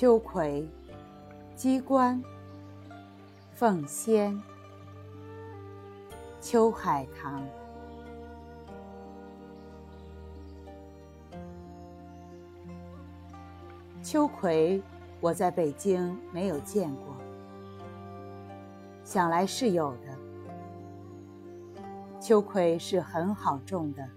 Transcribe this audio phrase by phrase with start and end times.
[0.00, 0.66] 秋葵、
[1.54, 2.24] 鸡冠、
[3.52, 4.42] 凤仙、
[6.40, 7.46] 秋海棠。
[14.02, 14.82] 秋葵，
[15.20, 17.14] 我在北京没有见过，
[19.04, 20.16] 想来是有的。
[22.18, 24.08] 秋葵是很好种的，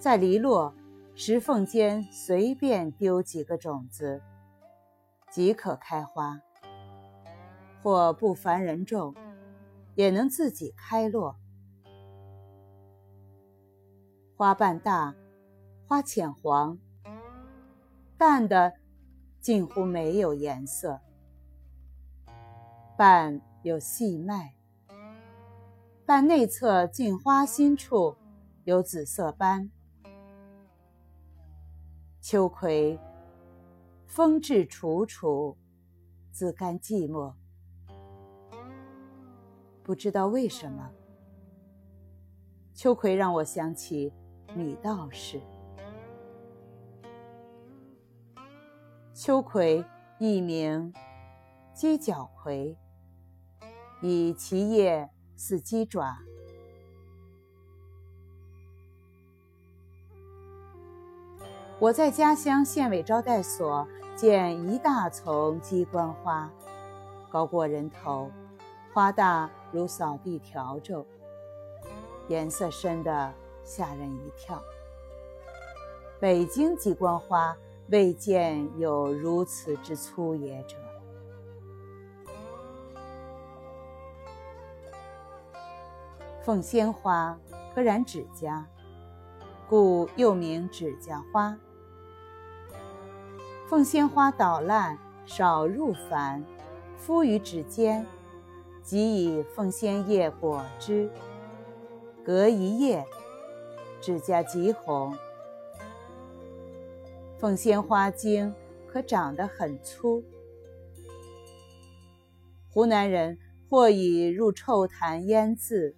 [0.00, 0.74] 在篱落。
[1.14, 4.22] 石缝间随便丢几个种子，
[5.32, 6.42] 即可开花；
[7.82, 9.14] 或不凡人种，
[9.94, 11.36] 也能自己开落。
[14.36, 15.14] 花瓣大，
[15.88, 16.78] 花浅黄，
[18.18, 18.74] 淡的
[19.40, 21.00] 近乎没有颜色。
[22.98, 24.54] 瓣有细脉，
[26.04, 28.18] 瓣内侧近花心处
[28.64, 29.70] 有紫色斑。
[32.20, 33.00] 秋葵，
[34.14, 35.56] 风至楚楚，
[36.30, 37.32] 自甘寂寞。
[39.82, 40.90] 不知道为什么，
[42.74, 44.12] 秋葵让我想起
[44.54, 45.40] 女道士。
[49.14, 49.82] 秋葵
[50.18, 50.92] 一名
[51.72, 52.76] 鸡脚葵，
[54.02, 56.18] 以其叶似鸡爪。
[61.80, 63.88] 我在家乡县委招待所
[64.22, 66.48] 见一大丛鸡冠花，
[67.28, 68.30] 高过人头，
[68.94, 71.04] 花大如扫地笤帚，
[72.28, 73.34] 颜色深的
[73.64, 74.62] 吓人一跳。
[76.20, 77.56] 北京鸡冠花
[77.88, 80.76] 未见有如此之粗野者。
[86.42, 87.36] 凤仙花
[87.74, 88.64] 可染指甲，
[89.68, 91.58] 故又名指甲花。
[93.72, 96.44] 凤仙花捣烂，少入凡，
[96.98, 98.06] 敷于指尖，
[98.82, 101.10] 即以凤仙叶裹之，
[102.22, 103.02] 隔一夜，
[103.98, 105.16] 指甲即红。
[107.38, 108.54] 凤仙花茎
[108.86, 110.22] 可长得很粗。
[112.68, 113.38] 湖南人
[113.70, 115.96] 或以入臭痰腌渍，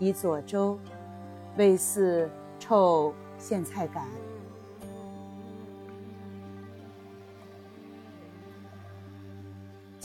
[0.00, 0.80] 以佐粥，
[1.56, 4.04] 味似臭苋菜杆。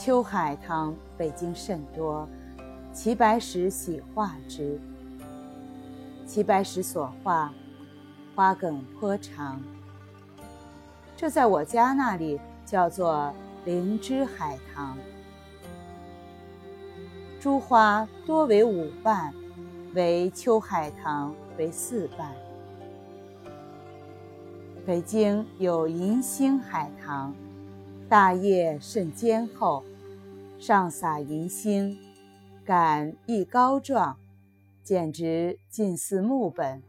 [0.01, 2.25] 秋海棠北京甚多，
[2.93, 4.79] 齐白石喜画之。
[6.25, 7.53] 齐白石所画，
[8.33, 9.61] 花梗颇长。
[11.17, 13.33] 这在我家那里叫做
[13.65, 14.97] 灵芝海棠。
[17.37, 19.33] 株花多为五瓣，
[19.95, 22.33] 为秋海棠为四瓣。
[24.85, 27.35] 北京有银星海棠。
[28.07, 29.83] 大叶甚坚厚，
[30.59, 31.97] 上撒银星，
[32.65, 34.19] 杆亦高壮，
[34.83, 36.83] 简直近似木本。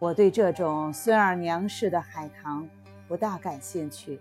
[0.00, 2.68] 我对这种孙二娘式的海棠
[3.06, 4.20] 不大感兴趣。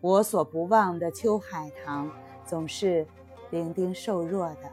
[0.00, 2.10] 我所不忘的秋海棠
[2.46, 3.06] 总是
[3.50, 4.72] 伶仃瘦弱的。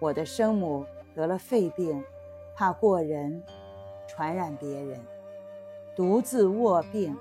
[0.00, 2.02] 我的生母得了肺病，
[2.56, 3.40] 怕过人。
[4.08, 5.00] 传染别人，
[5.94, 7.16] 独自卧病，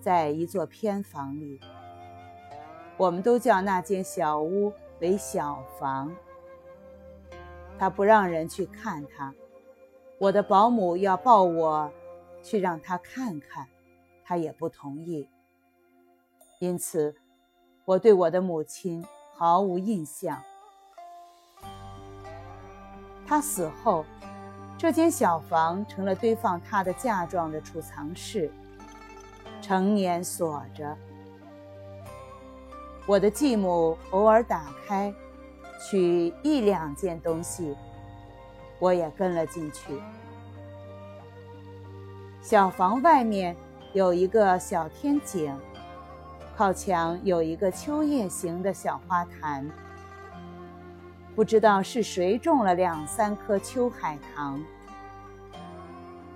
[0.00, 1.60] 在一座偏房里。
[2.96, 6.14] 我们都叫那间小屋为小房。
[7.78, 9.32] 他不让人去看他，
[10.18, 11.92] 我的保姆要抱我
[12.42, 13.66] 去让他看看，
[14.24, 15.28] 他也不同意。
[16.58, 17.14] 因此，
[17.84, 20.42] 我对我的母亲毫无印象。
[23.26, 24.04] 他死后。
[24.78, 28.50] 这间小房成了堆放他的嫁妆的储藏室，
[29.62, 30.94] 成年锁着。
[33.06, 35.14] 我的继母偶尔打开，
[35.88, 37.74] 取一两件东西，
[38.78, 39.98] 我也跟了进去。
[42.42, 43.56] 小房外面
[43.94, 45.58] 有一个小天井，
[46.54, 49.66] 靠墙有一个秋叶形的小花坛。
[51.36, 54.58] 不知道是谁种了两三棵秋海棠，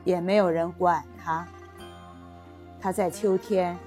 [0.04, 1.48] 也没有人管它。
[2.78, 3.78] 它在秋天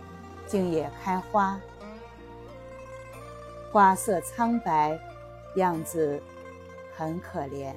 [0.47, 1.59] 竟也开花，
[3.71, 4.99] 花色苍白，
[5.55, 6.19] 样子
[6.97, 7.71] 很可怜。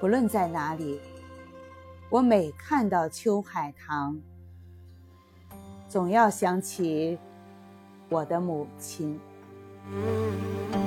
[0.00, 1.00] 不论在哪里，
[2.08, 4.20] 我每看到秋海棠，
[5.88, 7.18] 总要想起
[8.08, 9.18] 我的母亲。
[9.88, 10.85] Mm-hmm.